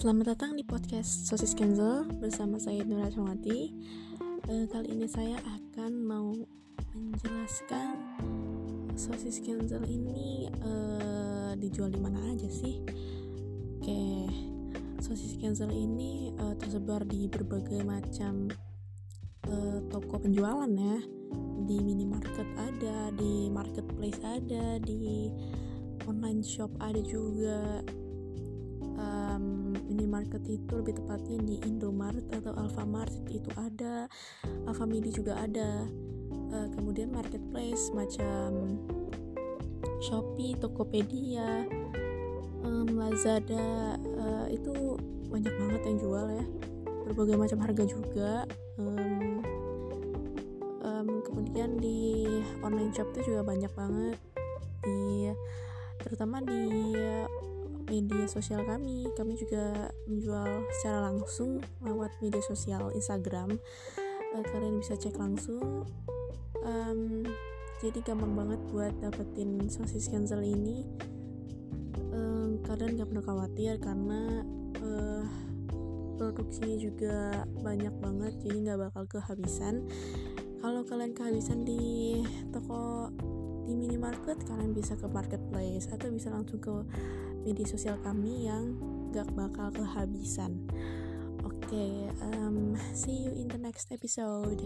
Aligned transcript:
Selamat 0.00 0.32
datang 0.32 0.56
di 0.56 0.64
podcast 0.64 1.28
Sosis 1.28 1.52
Kenzel 1.52 2.08
bersama 2.24 2.56
saya 2.56 2.80
Nura 2.88 3.12
Chawati. 3.12 3.68
Uh, 4.48 4.64
kali 4.72 4.96
ini 4.96 5.04
saya 5.04 5.36
akan 5.44 5.92
mau 5.92 6.32
menjelaskan 6.96 8.00
sosis 8.96 9.44
Kenzel 9.44 9.84
ini 9.84 10.48
uh, 10.64 11.52
dijual 11.52 11.92
di 11.92 12.00
mana 12.00 12.16
aja 12.32 12.48
sih. 12.48 12.80
Oke, 13.76 14.24
sosis 15.04 15.36
Kenzel 15.36 15.68
ini 15.68 16.32
uh, 16.40 16.56
tersebar 16.56 17.04
di 17.04 17.28
berbagai 17.28 17.84
macam 17.84 18.48
uh, 19.52 19.84
toko 19.92 20.16
penjualan 20.16 20.72
ya. 20.80 20.96
Di 21.68 21.76
minimarket 21.76 22.48
ada, 22.56 23.12
di 23.12 23.52
marketplace 23.52 24.24
ada, 24.24 24.80
di 24.80 25.28
online 26.08 26.40
shop 26.40 26.72
ada 26.80 27.04
juga 27.04 27.84
um, 28.96 29.59
minimarket 30.00 30.40
itu 30.48 30.80
lebih 30.80 30.96
tepatnya 30.96 31.36
di 31.44 31.60
Indomaret 31.68 32.24
atau 32.32 32.56
Alfamart 32.56 33.12
itu 33.28 33.52
ada. 33.60 34.08
Alfamidi 34.64 35.12
juga 35.12 35.36
ada. 35.36 35.84
Uh, 36.50 36.72
kemudian 36.72 37.12
marketplace 37.12 37.92
macam 37.92 38.80
Shopee, 40.00 40.56
Tokopedia, 40.56 41.68
um, 42.64 42.88
Lazada 42.96 44.00
uh, 44.00 44.48
itu 44.48 44.96
banyak 45.28 45.52
banget 45.52 45.80
yang 45.84 45.98
jual 46.00 46.26
ya. 46.32 46.44
Berbagai 47.12 47.36
macam 47.36 47.60
harga 47.60 47.84
juga. 47.84 48.48
Um, 48.80 49.44
um, 50.80 51.08
kemudian 51.28 51.76
di 51.76 52.24
online 52.64 52.96
shop 52.96 53.12
itu 53.12 53.36
juga 53.36 53.44
banyak 53.44 53.72
banget. 53.76 54.16
Di 54.80 55.28
terutama 56.00 56.40
di 56.40 56.96
media 57.90 58.24
sosial 58.30 58.62
kami. 58.62 59.10
Kami 59.18 59.34
juga 59.34 59.90
menjual 60.06 60.70
secara 60.78 61.10
langsung 61.10 61.58
lewat 61.82 62.14
media 62.22 62.40
sosial 62.46 62.94
Instagram. 62.94 63.58
Uh, 64.30 64.44
kalian 64.54 64.78
bisa 64.78 64.94
cek 64.94 65.18
langsung. 65.18 65.84
Um, 66.62 67.26
jadi 67.82 67.98
gampang 68.06 68.38
banget 68.38 68.60
buat 68.70 68.94
dapetin 69.02 69.66
sosis 69.66 70.06
cancel 70.06 70.46
ini. 70.46 70.86
Um, 72.14 72.62
kalian 72.62 72.94
gak 72.94 73.10
perlu 73.10 73.22
khawatir 73.26 73.82
karena 73.82 74.46
uh, 74.78 75.24
produksinya 76.20 76.76
juga 76.76 77.48
banyak 77.64 77.96
banget 77.96 78.32
jadi 78.44 78.56
nggak 78.68 78.80
bakal 78.92 79.04
kehabisan. 79.08 79.88
Kalau 80.60 80.84
kalian 80.84 81.16
kehabisan 81.16 81.64
di 81.64 82.20
toko 82.52 83.08
di 83.64 83.72
minimarket 83.72 84.44
kalian 84.44 84.76
bisa 84.76 84.92
ke 85.00 85.08
marketplace 85.08 85.88
atau 85.88 86.12
bisa 86.12 86.28
langsung 86.28 86.60
ke 86.60 86.84
media 87.44 87.66
sosial 87.66 87.96
kami 88.02 88.48
yang 88.48 88.76
gak 89.10 89.28
bakal 89.34 89.72
kehabisan. 89.74 90.64
Oke, 91.42 91.56
okay, 91.66 91.94
um, 92.32 92.76
see 92.92 93.26
you 93.26 93.32
in 93.32 93.48
the 93.48 93.58
next 93.58 93.90
episode. 93.90 94.60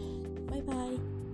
Bye 0.50 0.64
bye. 0.64 1.33